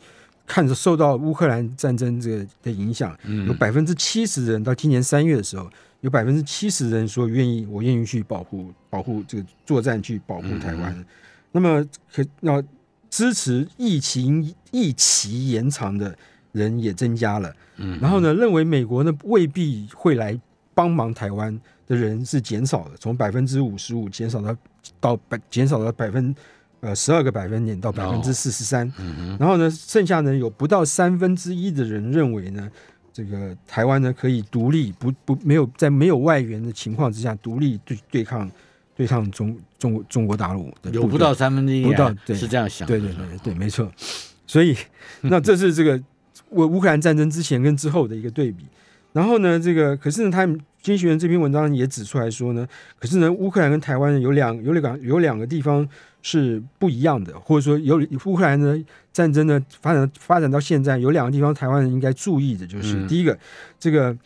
[0.47, 3.15] 看着受到乌克兰战争这个的影响，
[3.47, 5.71] 有百分之七十的人到今年三月的时候，
[6.01, 11.05] 有百分之七十人说愿意，我愿意去保护保护这个作战去保护台湾。
[11.53, 12.63] 那么可那
[13.11, 16.17] 支持疫情疫期延长的
[16.53, 17.55] 人也增加了。
[17.77, 20.39] 嗯，然后呢，认为美国呢未必会来
[20.75, 24.57] 帮忙台湾的人是减少的，从百分之五十五减少到。
[25.01, 26.35] 到百减少了百分
[26.81, 28.91] 呃十二个百分点到百分之四十三，
[29.39, 32.71] 然后呢，剩下呢有不到三分之一的人认为呢，
[33.19, 38.49] 这个台湾呢可以独立不不没有在没有外援的情况之下独立对对抗
[38.95, 43.91] 对抗中中中国大陆，有不到三分之一不到对是这样想，对对对对没错，
[44.47, 44.77] 所以
[45.23, 46.01] 那这是这个
[46.51, 48.65] 乌乌克兰战争之前跟之后的一个对比。
[49.19, 52.65] 然后呢，这个可是呢，他们经济学人这篇文章也指出来说呢，
[53.01, 55.85] 可是呢，乌克兰跟台湾有两有两有两个地方
[56.23, 58.79] 是不一样的，或者说有乌克兰呢
[59.13, 63.37] 战争呢发展发展到现在，有两个地方台湾人应该注意的，就是第一个，
[63.77, 64.17] 这个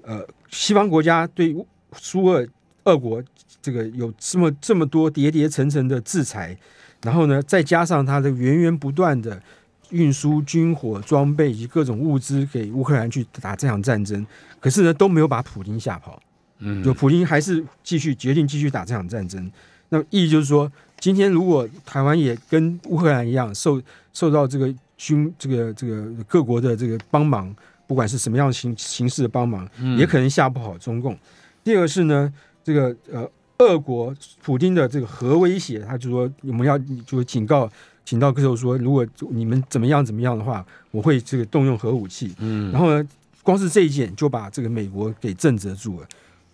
[0.00, 1.54] 呃，西方国家对
[1.92, 2.46] 苏俄
[2.84, 3.22] 俄国
[3.60, 6.56] 这个有这么这么多叠叠层层的制裁，
[7.02, 9.42] 然后呢，再加上它的源源不断的。
[9.90, 14.26] 运输军火装备以及各种物资给乌克兰去打这场战争，
[14.58, 16.20] 可是呢都没有把普京吓跑，
[16.58, 19.50] 嗯，就普京还是继续决定继续打这场战争。
[19.88, 27.54] 那意义就是说，今天如果台湾也跟乌克兰一样受受到这个军这个这个各国的这个帮忙，
[27.86, 31.18] 不管是什么样形形式的帮忙，也可能吓不好中共。
[31.64, 37.70] 第二个是呢，这个呃，俄国普京的这个核威胁，他就说我们要就警告。
[38.10, 42.34] 请到时候说，如果你们怎么样怎么样的话，我会这个动用核武器。
[42.40, 43.08] 嗯，然后呢，
[43.40, 46.08] 光是这一件就把这个美国给震慑住了。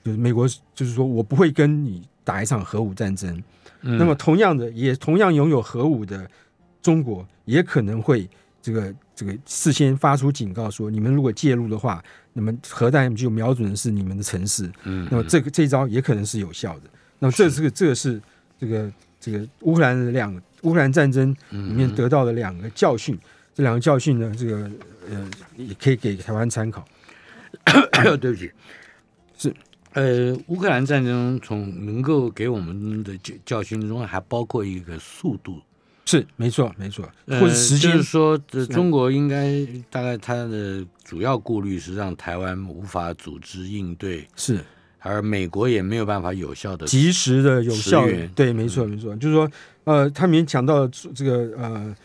[0.05, 3.43] 就是美国就是说我不会跟你打一场核武战争。
[3.81, 6.31] 那么同样的，也同样拥有核武的
[6.83, 8.29] 中国，也可能会
[8.61, 14.71] 这个这个事先发出警告，说你们如果介入的话，那么核弹就瞄准的是你们的城市。
[14.85, 16.83] 嗯，那么这个这招也可能是有效的。
[17.19, 18.21] 那么这是个这个是
[18.61, 23.19] 这个这个乌克兰的两乌克兰战争里面得到的两个教训。
[23.55, 24.71] 这两个教训呢，这个
[25.11, 26.85] 呃也可以给台湾参考。
[28.21, 28.51] 对不起，
[29.39, 29.55] 是。
[29.95, 35.59] 呃，乌克兰战争从能够给我们的教教训中，还包括一个速度，
[36.05, 37.93] 是没错没错，或者时间。
[37.93, 44.63] 就是说，中国应该大概它的主要顾虑是让台湾无法组织应对，是，
[45.07, 48.05] 而美国也没有办法有效的、及时的、有效。
[48.35, 49.49] 对，没错没错，就是说，
[49.85, 51.97] 呃，他们讲到这个呃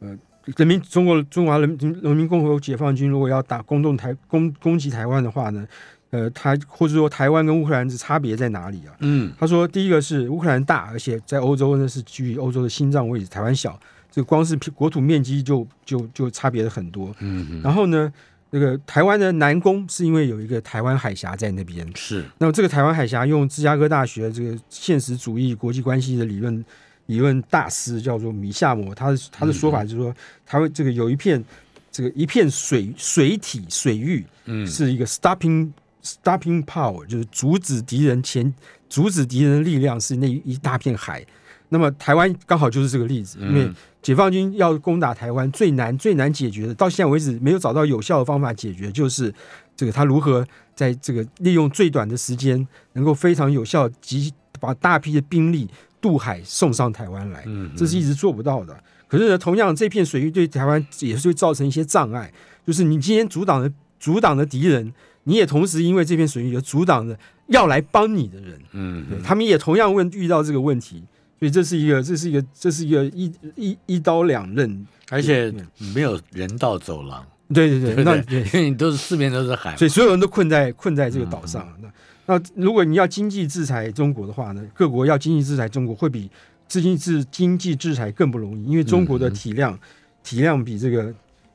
[0.00, 0.18] 呃，
[0.56, 5.66] 人民中国中华人民人民共和国解放军如果要打攻动台攻攻击台湾的话呢？
[6.10, 8.92] 呃，他或者说台湾跟乌克兰的差别在哪里啊？
[8.98, 13.78] 嗯，他说第一个是乌克兰大，而且在欧洲呢是居于欧洲的心脏位置，台湾小，
[14.10, 17.14] 这个光是国土面积就就就差别的很多。
[17.20, 18.12] 嗯，然后呢，
[18.50, 22.24] 那个台湾的南宫是因为有一个台湾海峡在那边，是。
[22.38, 26.64] 那么这个台湾海峡用芝加哥大学这个现实主义国际关系的理论
[27.06, 30.14] 理论大师叫做米夏摩，他的他的说法就是说，
[30.46, 31.42] 他会这个有一片
[31.90, 35.70] 这个一片水水体水域，嗯，是一个 stopping。
[36.02, 38.54] Stopping power 就是阻止敌人前，
[38.88, 41.22] 阻止敌人的力量是那一大片海。
[41.70, 43.70] 那么台湾刚好就是这个例子，因为
[44.02, 49.32] 解放军要攻打台湾，最难最难解决的，到现在为止没有找到有效的方法解决，就是
[49.74, 55.68] 这个他如何在这个利用最短的时间，能够非常有效及把大批的兵力
[56.00, 57.44] 渡海送上台湾来。
[57.76, 58.78] 这是一直做不到的。
[59.08, 62.32] 可是呢，同样这片水域对台湾也是会造成一些障碍，
[62.66, 64.92] 就是你今天阻挡了阻挡了敌人。
[65.24, 67.16] 你也同时因为这片水域而阻挡着
[67.48, 71.04] 要来帮你的人，嗯，他们也同样问遇到这个问题，
[71.40, 75.52] 所以这是一个，这是一个，这是一个一一一刀两刃，而且
[75.94, 81.66] 没有人道走廊，对对对，那因为你都是四面都是海，所以所有人都困在困在这个岛上。
[81.80, 81.88] 那
[82.26, 86.30] 那如果你要经济制裁中国的话呢，各国要经济制裁中国会比
[86.68, 89.76] 资金制经济制裁更不容易，因为中国的体量
[90.22, 91.12] 体量比这个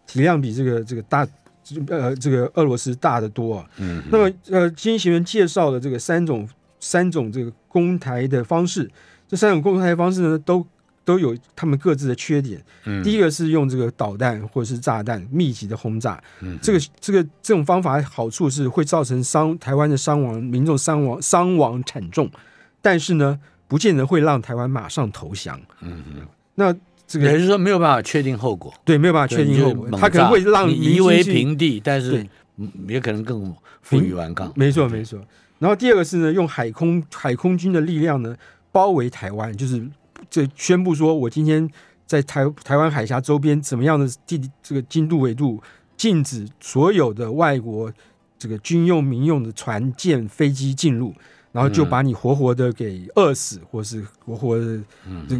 [0.07, 1.27] 体量比这个这个大。
[1.87, 3.65] 呃，这个俄罗斯大得多啊。
[3.77, 3.99] 嗯。
[4.11, 6.47] 那么，呃，经济学人介绍了这个三种
[6.79, 8.87] 三种这个攻台的方式，
[9.27, 10.65] 这三种攻台方式呢，都
[11.03, 12.63] 都有他们各自的缺点。
[12.85, 13.03] 嗯。
[13.03, 16.21] 第一个是用这个导弹或者是炸弹密集的轰炸。
[16.41, 16.57] 嗯。
[16.61, 22.29] 这个这个这种方法好处是会造成伤台湾的伤亡，民众伤亡伤亡惨重，
[22.81, 25.59] 但是呢，不见得会让台湾马上投降。
[25.81, 26.27] 嗯嗯。
[26.55, 26.75] 那。
[27.07, 32.25] 这个也就是说没有办法确定后果，对，没有办法确定后果，他可能会让夷为平地，但是
[32.87, 34.51] 也可能更负隅顽抗。
[34.55, 35.23] 没错，没错。
[35.59, 38.35] 然后第二个是呢，用海空海空军的力量呢
[38.75, 39.89] 包围台湾，就是
[40.29, 41.65] 这宣布说我今天
[42.05, 45.63] 在台台湾海峡周边怎么样的地这个经度纬度，
[45.95, 47.89] 禁止所有的外国
[48.37, 51.13] 这个军用民用的船舰飞机进入。
[51.53, 54.77] 然后就把你活活的给饿死，或是活活的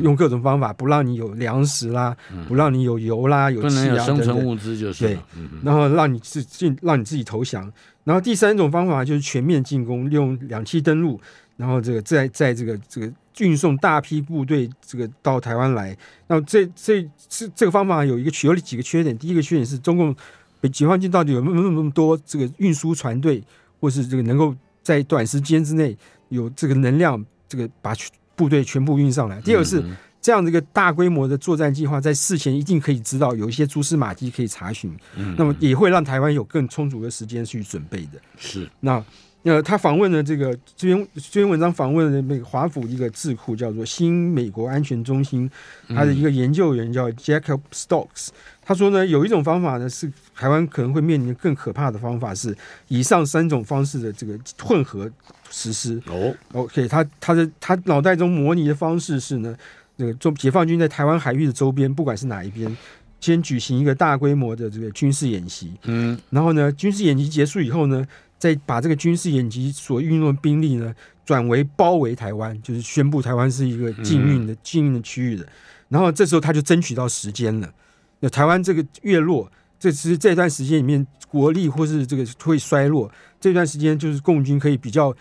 [0.02, 2.16] 用各种方法不让你有粮食啦，
[2.48, 5.20] 不让你有油啦，有气啊，生存物资就是对，
[5.62, 7.70] 然后让你自进让你自己投降。
[8.06, 11.20] 然后第三种方法就是全面进攻，利用两栖登陆，
[11.58, 15.98] 然后这个在在这个这个运送大批部队这个到台湾来。
[16.28, 20.16] 那这这这这个方法有一个有了几个缺点，第一个缺点是中共
[20.62, 23.44] 北解放军到底有没有那么多这个运输船队，
[23.80, 24.56] 或是这个能够。
[24.86, 25.98] 在短时间之内
[26.30, 27.92] 有这个能量，这个把
[28.36, 29.42] 部队全部运上来。
[29.42, 29.84] 第二个是
[30.22, 34.96] 这样的一个大规模的作战计划，在事前一定可以知道有一些蛛丝马迹可以查询，
[35.40, 38.22] 那么也会让台湾有更充足的时间去准备的。
[38.38, 39.04] 是那。
[39.46, 45.48] 呃，他访问了这个这篇这篇文章，访问了那个华府一个智库，叫做新美国安全中心，
[45.90, 48.30] 他的一个研究员叫 Jacob Stokes。
[48.64, 55.08] 他说呢，有一种方法呢，是台湾可能会面临更可怕的方法，是以上三种方式的这个混合
[55.52, 56.02] 实施。
[56.08, 59.56] 哦，OK，他他的他脑袋中模拟的方式是呢，
[59.98, 62.76] 那个中解放军在台湾海域的周边，不管是哪一边，
[63.22, 65.72] 先举行一个大规模的这个军事演习。
[65.84, 68.04] 嗯，然后呢，军事演习结束以后呢？
[68.38, 70.94] 再把这个军事演习所运用的兵力呢，
[71.26, 75.48] 转为包围台湾，就是宣布台湾是一个禁运的禁运的区域的。
[75.90, 77.74] 然后这时候他就争取到时间了。
[78.20, 85.16] 那台湾这个越弱，这是这段时间里面国力或是这个会衰落，这段时间就是共军可以比较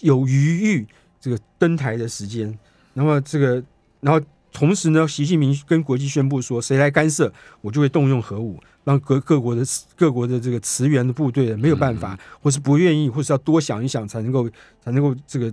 [0.00, 0.86] 有余裕
[1.20, 2.58] 这个登台的时间。
[2.94, 3.62] 那么这个，
[4.00, 8.58] 然后同时呢，习近平跟国际宣布说，谁来干涉，我就会动用核武。
[8.86, 9.64] 让各各国的
[9.96, 14.48] 各国的这个驰援的部队没有办法，或是不愿意，或是要多想一想才能够
[14.80, 15.52] 才能够这个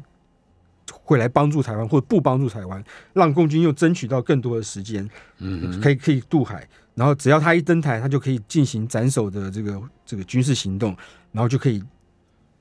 [1.02, 10.96] 会来帮助台湾，或者不帮助台湾，让共军又争取到更多的时间，嗯，可以可以渡海，然后只要他一登台，他就可以进行斩首的这个这个军事行动，
[11.32, 11.84] 然后就可以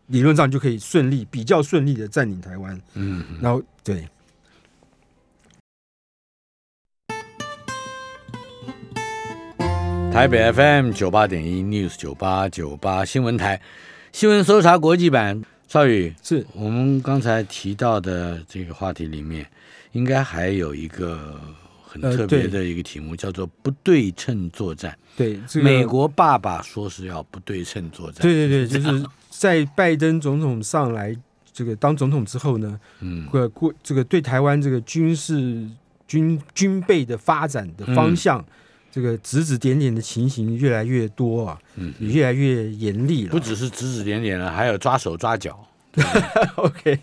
[0.07, 4.09] 理论上就可以顺利比较顺利的占领台湾，嗯，然后对。
[10.13, 13.59] 台北 FM 九八点一 News 九八九八新闻台
[14.13, 19.47] 新闻搜查国际版，邵宇是我们刚才提到的这个话题里面，
[19.93, 21.41] 应该还有一个
[21.83, 24.97] 很特别的一个题目，叫做不对称作战。
[25.17, 28.21] 对，美国爸爸说是要不对称作战。
[28.21, 31.17] 对对对，就是在拜登总统上来
[31.55, 35.67] 这个当总统之后呢，嗯，过过这个对台湾这个军事
[36.07, 38.45] 军军备的发展的方向。
[38.93, 43.31] 这个指指点点的情形越来越多啊，嗯，也越来越严厉了。
[43.31, 45.67] 不只是指指点点了，还有抓手抓脚。
[46.57, 46.99] OK，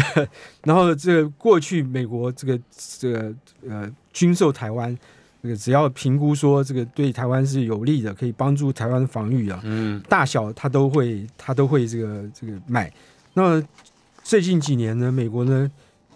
[0.64, 2.58] 然后这个过去美国这个
[2.98, 3.34] 这个
[3.68, 4.96] 呃军售台湾，
[5.42, 12.90] 这个只要评估说这个对台湾是有利的，可以帮助台湾防御啊，嗯，大小他都会他都会这个这个买。
[13.34, 13.62] 那
[14.22, 15.70] 最近几年呢，美国呢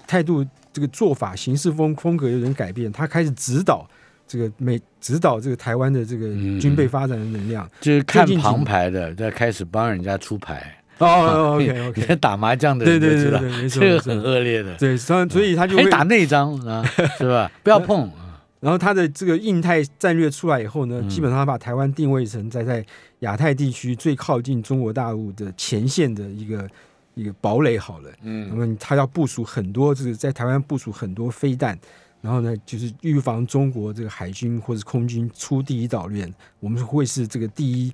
[0.07, 3.87] 态度这个做法形式风风格有点改变，他开始指导。
[4.31, 6.29] 这个美指导这个台湾的这个
[6.61, 11.57] 军备发展的能量，就是看旁牌的在开始帮人家出牌哦。
[11.57, 14.77] OK OK， 打麻将的对对对对，没错，这个很恶劣的。
[14.77, 16.81] 对，所以所以他就会打内张啊，
[17.19, 17.51] 是吧？
[17.65, 18.09] 不要碰。
[18.61, 22.87] 然后他的这个印太战略出来以后呢，基本上把台湾定位成在在
[23.21, 26.69] 亚太地区最靠近中国大陆的前线的一个
[27.15, 27.77] 一个堡垒。
[27.77, 31.77] 好了，嗯，那么他要部署很多这个在台湾部署很多飞弹。
[32.21, 37.93] 然后呢，就是预防中国这个海军或者空军出第一岛链，我们会是这个第一，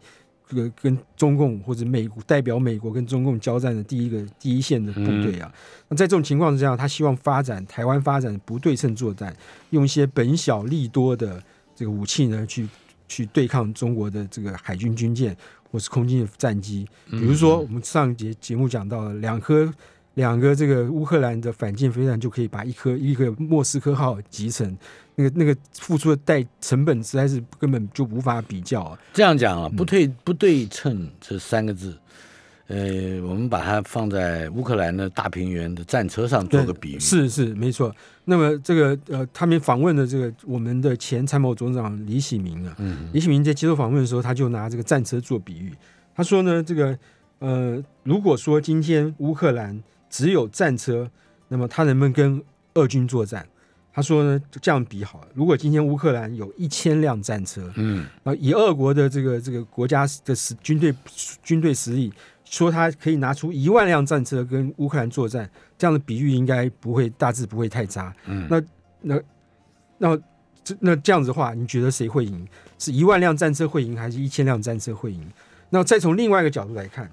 [0.49, 5.53] 这个跟中共或者美国代表美国跟中共交战的第一个第一线的部队啊。
[5.89, 9.35] 那在这种情况之下，他希望发展台湾发展不对称作战，
[9.71, 11.41] 用一些本小利多的
[11.75, 12.69] 这个武器呢，去
[13.07, 15.37] 去对抗中国的这个海军军舰
[15.71, 16.85] 或是空军的战机。
[17.11, 19.73] 比如说，我们上节节目讲到了两颗。
[20.17, 24.77] 两个这个乌克兰的反舰飞弹就可以把一颗一个莫斯科号集成，
[25.15, 28.99] 那个那个付出的代成本实在是根本就无法比较啊。
[29.13, 31.95] 这样讲啊，不对不对称这三个字，
[32.69, 36.99] 呃，我们把它放在乌克兰的大平原的战车上做个比喻。
[36.99, 37.95] 是是没错。
[38.25, 42.75] 那么这个呃，他们访问的这个我们的前参谋总长李喜明啊，
[43.13, 45.75] 李喜明在接受访问的时候，他就拿这个战车做比喻。
[46.15, 46.99] 他说呢，这个
[47.41, 51.11] 呃，如果说今天乌克兰只有战车，
[51.49, 52.43] 那么他能不能跟
[52.75, 53.47] 俄军作战？
[53.93, 55.29] 他说呢，就这样比好了。
[55.33, 60.95] 如果今天乌克兰有一千辆战车，嗯，啊，以俄国的这个这个国家的实军队
[61.43, 62.13] 军队实力，
[62.45, 68.15] 说他可以拿出一万辆战车跟乌克兰作战，这样的比喻应该不会大致不会太差。
[68.27, 68.63] 嗯，那
[69.01, 69.23] 那
[69.97, 70.17] 那
[70.63, 72.47] 这那这样子的话，你觉得谁会赢？
[72.79, 75.27] 是一万辆战车会赢，还是一千辆战车会赢？
[75.71, 77.11] 那再从另外一个角度来看，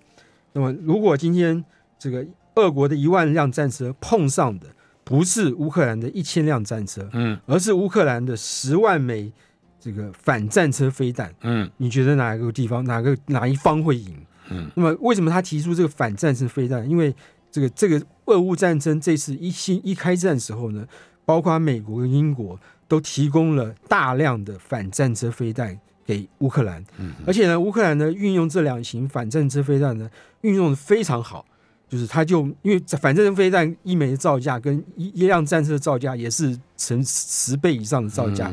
[0.51, 1.63] 那么如果今天
[1.97, 4.67] 这个俄国的一万辆战车碰上的
[5.03, 9.31] 不是乌克兰的一千辆战车，嗯，而是乌克兰的十万枚
[9.79, 14.15] 这个反战车飞弹，嗯，你觉得哪一个地方哪个哪一方会赢？
[14.49, 16.89] 嗯，那么为什么他提出这个反战车飞弹？
[16.89, 17.13] 因为
[17.51, 20.87] 这个这个俄乌战争这次一新一开战时候呢，
[21.25, 30.09] 包括美国跟英国都提供了大量的反战车飞弹给乌克兰，嗯，而且呢，乌克兰呢运用这两型反战车飞弹呢
[30.41, 31.45] 运用的非常好。
[31.93, 38.51] 就是他，就因为反正飞弹一枚的造价跟一一辆战车的造价也是成十倍以上的造价，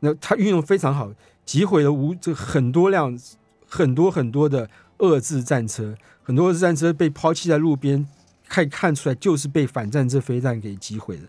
[0.00, 1.10] 那他运用非常好，
[1.46, 3.18] 击毁了无这很多辆
[3.66, 8.06] 很多很多的遏制战车，很多战车被抛弃在路边，
[8.46, 11.22] 可以看出来就是被反战车飞弹给击毁的。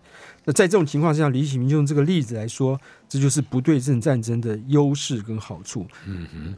[0.44, 5.86] 那在这种情况下，李启明就用这个例子来说，这就是不对称战争的优势跟好处。
[6.04, 6.54] 嗯哼，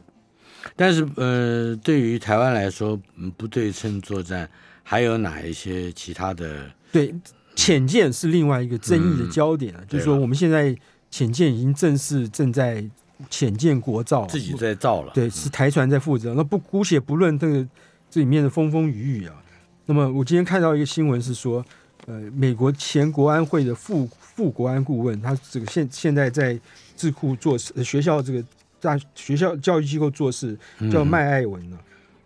[0.75, 2.99] 但是呃，对于台湾来说，
[3.37, 4.49] 不对称作战。
[4.89, 6.71] 还有哪一些其他的？
[6.93, 7.13] 对，
[7.57, 9.83] 浅舰是另外一个争议的焦点了。
[9.83, 10.73] 就是说，我们现在
[11.11, 12.81] 浅舰已经正式正在
[13.29, 15.11] 浅舰国造，自己在造了。
[15.13, 16.33] 对，是台船在负责。
[16.35, 17.67] 那不姑且不论这个
[18.09, 19.35] 这里面的风风雨雨啊。
[19.87, 21.63] 那么，我今天看到一个新闻是说，
[22.05, 26.57] 呃，美国前国安会的副副国安顾问，他这个现现在在
[26.95, 28.41] 智库做事，学校这个
[28.79, 30.57] 大学校教育机构做事，
[30.89, 31.77] 叫麦艾文呢。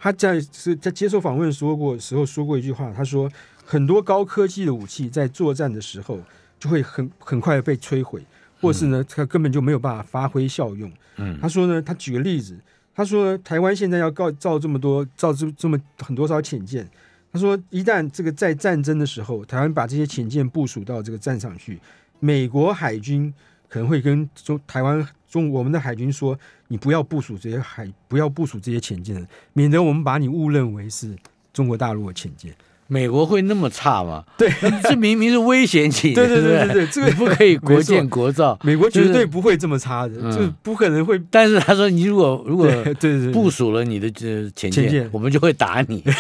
[0.04, 3.32] 他在是在接受访问说过时候说过一句话，他说
[3.64, 6.20] 很多高科技的武器在作战的时候
[6.60, 8.26] 就会很很快被摧毁，
[8.60, 10.92] 或是呢，他根本就没有办法发挥效用。
[11.18, 12.58] 嗯，他说呢，他举个例子，
[12.96, 16.90] 他说台湾现在要造造这么多造这这么很多艘潜舰，
[17.32, 21.80] 他说，一旦这个在战争的时候，台湾把这些潜舰部署到这个战场去，
[22.20, 23.32] 美国海军
[23.70, 31.16] 可能会跟中台湾中我们的海军说，你不要部署这些海，不要部署这些潜舰，免得我们把你误认为是
[31.54, 32.54] 中国大陆的潜舰。
[32.88, 34.26] 美国会那么差吗？
[34.38, 34.52] 对，
[34.84, 36.14] 这明明是危险起。
[36.14, 38.60] 对对对对对，这个不可以国建国造。
[38.64, 41.18] 美国绝对不会这么差的，就不可能会。
[41.32, 46.04] 但是他说，你如果 如果对对部署了你的这潜舰，我们就会打你。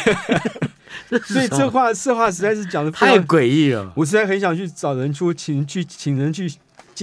[1.23, 3.91] 所以这话这话实在是讲的太诡异了。
[3.97, 6.49] 我实在很想去找人出，请去请人去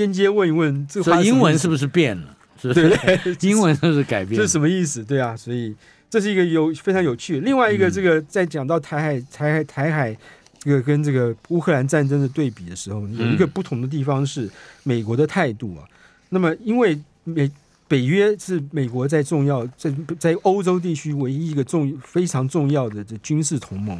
[0.00, 2.36] 间接问一问，这话英文是不是变了？
[2.60, 3.36] 对对？
[3.48, 4.36] 英文是不是改变？
[4.36, 5.04] 这是什么意思？
[5.04, 5.74] 对啊，所以。
[6.10, 7.40] 这是一个有非常有趣。
[7.40, 10.16] 另外一个，这个在讲到台海、台海、台海
[10.60, 14.48] 这个跟这个乌克兰战争的对比的时候，有一个不同的地方是
[14.84, 15.84] 美国的态度啊。
[16.30, 17.50] 那么，因为美
[17.88, 23.98] 北约是美国在重要在在欧洲地区唯一一个重非常重要的这军事同盟。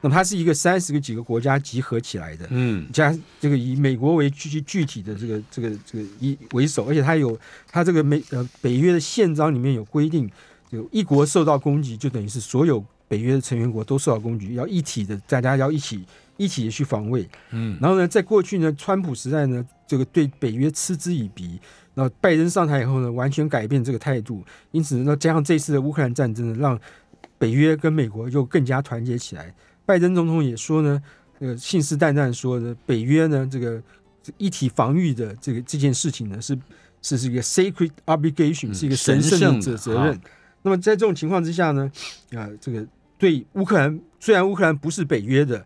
[0.00, 7.36] 那么，它是一个三十个几个国家集合起来的，嗯，加这个以美国为具具体的这个这个这个一为首，而且它有
[7.70, 10.30] 它这个美呃北约的宪章里面有规定。
[10.72, 16.04] 就一国受到攻击，就等于是所有北约的成员国都受到攻击，要一体的，大家要一起
[16.36, 17.28] 一起的去防卫。
[17.50, 21.60] 嗯，然后呢，在过去呢，川普时代呢，这个对北约嗤之以鼻。
[21.94, 24.44] 那拜登上台以后呢，完全改变这个态度。
[24.72, 26.78] 因此，那加上这次的乌克兰战争呢，让
[27.38, 29.54] 北约跟美国又更加团结起来。
[29.86, 31.02] 拜登总统也说呢，
[31.38, 33.82] 呃，信誓旦旦说呢，北约呢，这个
[34.38, 36.58] 一体防御的这个这件事情呢，是
[37.02, 40.18] 是是一个 sacred obligation，是一个神圣的责任。
[40.62, 41.90] 那么在这种情况之下呢，
[42.32, 42.86] 啊，这个
[43.18, 45.64] 对乌克兰虽然乌克兰不是北约的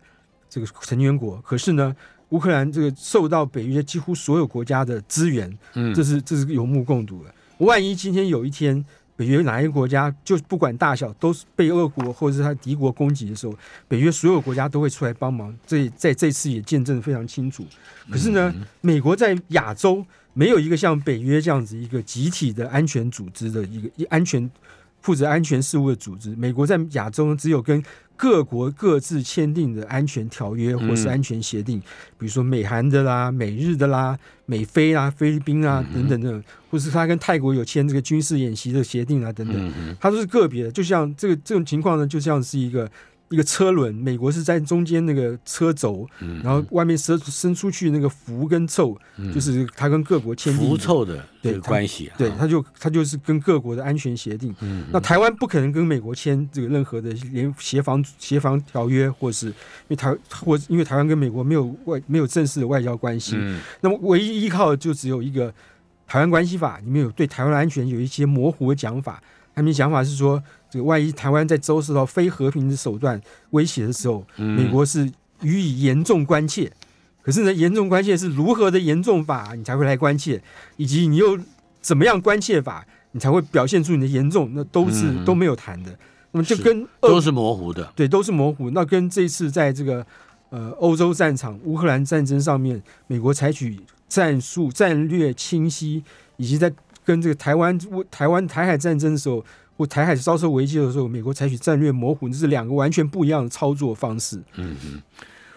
[0.49, 1.95] 这个成员国，可是呢，
[2.29, 7.33] 乌克兰这个受到北约几乎所有国家的支援，嗯，这是这是有目共睹的。
[7.59, 8.83] 万一今天有一天
[9.15, 13.53] 北约哪一个国家就不管大小都是被俄国或者是他敌国攻击的时候，
[13.87, 15.53] 北约所有国家都会出来帮忙。
[15.65, 17.65] 这在这次也见证非常清楚。
[18.09, 24.49] 可是呢，美国在亚洲没有一个像北约这样子一个集体的安全组织的一个一安全。
[25.01, 27.83] 负责安全事务的组织，美国在亚洲只有跟
[28.15, 31.79] 各国各自签订的安全条约或是安全协定，
[32.17, 40.71] 比如说美韩的啦、美日的啦、美菲啊、菲律宾啊等等的，或是他跟泰国有签这个军事演习的协定啊等等，它都是个别的。
[40.71, 42.89] 就像这个这种情况呢，就像是一个。
[43.29, 46.07] 一个车轮，美国是在中间那个车轴，
[46.43, 48.97] 然后外面伸伸出去那个浮跟凑，
[49.33, 54.53] 就是他跟各国签订浮凑的对关系，对，他就他就是跟各国的安全协定。
[54.91, 59.53] 那台湾不可能跟美国签这个任何的联协防协防条约，或是因
[59.89, 63.37] 为台或因为台湾跟美国没有外没有正式的外交关系，
[63.81, 65.53] 那么唯一依靠的就只有一个
[66.07, 69.21] 台湾关系法，里面有对台湾的安全有一些模糊的讲法。
[69.53, 70.41] 他们讲法是说。
[70.69, 73.19] 这个万一台湾在遭受到非和平的手段
[73.51, 75.11] 威胁的时候，美国是
[75.41, 76.71] 予以严重关切。
[77.21, 80.41] 可是呢，严重关切是如何的严重法，你才会来关切，
[80.77, 81.37] 以及你又
[81.81, 85.91] 怎么样关切法，你才会表现出你的严重，那都是都没有谈的。
[86.31, 88.69] 那么就跟都是模糊的，对，都是模糊。
[88.71, 90.05] 那跟这次在这个
[90.49, 96.03] 呃欧洲战场乌克兰战争上面，美国采取战术战略清晰，
[96.37, 96.71] 以及在
[97.03, 97.77] 跟这个台湾
[98.09, 99.43] 台湾台海战争的时候。
[99.79, 104.35] 或台海遭受危机的时候，美国采取战略模糊，这是两个完全不一样的操作方式。
[104.57, 105.01] 嗯嗯。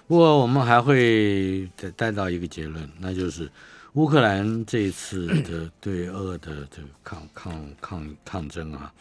[0.07, 3.51] 不过我们还会再带到一个结论，那就是
[3.95, 8.93] 乌克兰这一次的 对俄的这个抗抗抗抗争啊，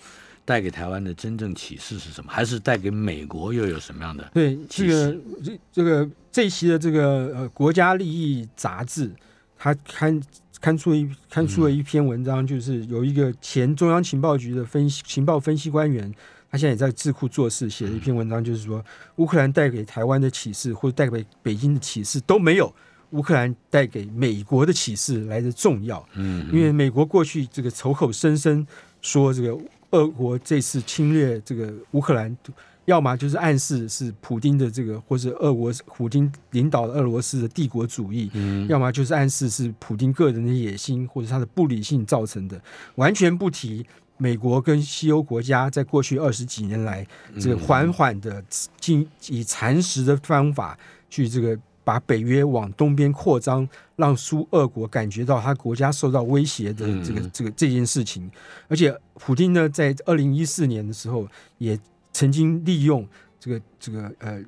[0.43, 2.31] 带给台湾的真正启示是什么？
[2.31, 4.27] 还是带给美国又有什么样的？
[4.33, 9.11] 对，这个这这个这一期的这个呃国家利益杂志，
[9.55, 10.19] 它看。
[10.61, 16.13] 刊出一刊出了一篇文章，就是有一个前中央情报局的分析情报分析官员，
[16.51, 18.85] 他现在也在智库做事，写了一篇文章，就是说
[19.15, 22.73] 乌克兰带给台湾的启示，或者带给北京的启示都没有
[23.09, 26.07] 乌克兰带给美国的启示来的重要。
[26.13, 28.65] 嗯，因为美国过去这个口口声声
[29.01, 29.57] 说这个
[29.89, 32.37] 俄国这次侵略这个乌克兰。
[32.85, 38.27] 要么就是暗示是普京的这个，或是俄国普京领导的俄罗斯的帝国主义；
[38.67, 42.59] 要么就是暗示是普京个人的野心或者他的不理性造成的。
[42.95, 43.85] 完全不提
[44.17, 47.05] 美国跟西欧国家在过去二十几年来，
[47.39, 48.43] 这个缓缓的
[48.79, 50.77] 进以蚕食的方法
[51.07, 58.29] 去这个把北约往东边扩张，让苏俄国感觉到他国家受到威胁的这个这个这件事情。
[58.67, 61.27] 而且普京呢，在二零一四年的时候
[61.59, 61.79] 也。
[62.11, 63.07] 曾经利用
[63.39, 64.41] 这个这个呃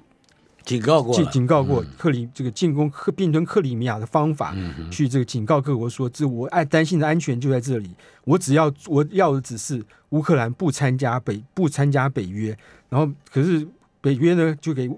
[0.63, 4.55] 警告过警警告过克里这个进攻克并吞克里米亚的方法，
[4.89, 7.91] 去这个警告各国说，这我爱担心的安全就在这里，
[8.23, 12.57] 我只要我要的只是乌克兰不参加北不参加北约，
[12.89, 13.67] 然后可是
[13.99, 14.89] 北约呢就给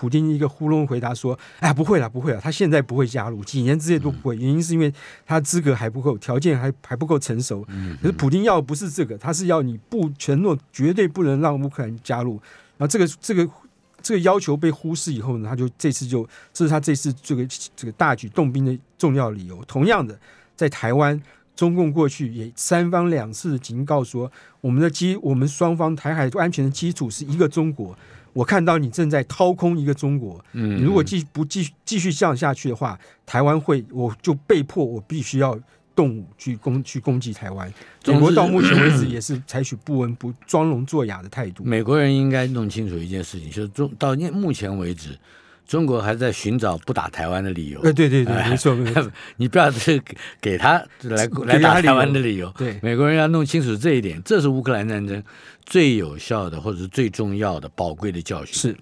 [0.00, 4.34] 普京一个糊弄回答说：“哎，不会了，不会了，他现在不会加入，几年之内都不会。
[4.34, 4.90] 原因是因为
[5.26, 7.62] 他资格还不够，条件还还不够成熟。
[8.00, 12.40] 可是普京要不是这个，他是要你不承诺绝对不能让乌克兰加入。
[12.78, 13.46] 然后这个这个
[14.00, 17.46] 这个要求被忽视以后呢，他就这次就这是他这次这个
[17.76, 19.62] 这个大举动兵的重要理由。
[19.66, 20.18] 同样的，
[20.56, 21.20] 在台湾。”
[21.56, 24.32] 中共过去也三方两次警告说，
[24.62, 27.94] 我们的基，我们双方台海安全的基础是一个中国。
[28.32, 35.58] 我看到你正在掏空一个中国，嗯，如果继不继续继续这样下去的话，台湾会，我就被迫我必须要
[35.94, 37.72] 动武去攻去攻击台湾。
[38.06, 41.64] 美国到目前为止也是采取不闻不装聋作哑的态度。
[41.64, 45.18] 美国人应该弄清楚一件事情，就是中到目前为止。
[45.70, 47.80] 中国还在寻找不打台湾的理由。
[47.80, 49.08] 对对对，没错没错。
[49.38, 50.02] 你不要是
[50.40, 52.52] 给他来 来打台湾的理由。
[52.58, 55.22] 对，美国人要弄清楚这一点，这是乌克兰战争
[55.64, 58.52] 最有效的或者是最重要的宝贵的教训。
[58.52, 58.76] 是。